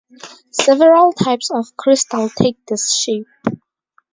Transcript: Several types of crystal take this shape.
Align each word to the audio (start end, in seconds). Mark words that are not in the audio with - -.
Several 0.49 1.13
types 1.13 1.51
of 1.51 1.77
crystal 1.77 2.27
take 2.27 2.65
this 2.65 2.91
shape. 2.99 3.27